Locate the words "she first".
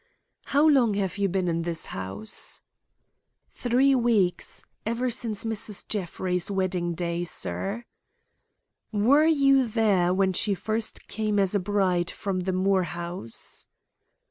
10.33-11.07